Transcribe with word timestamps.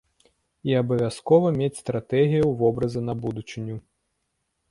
І 0.69 0.75
абавязкова 0.81 1.51
мець 1.59 1.75
стратэгію 1.81 2.45
вобраза 2.61 3.01
на 3.09 3.13
будучыню. 3.27 3.77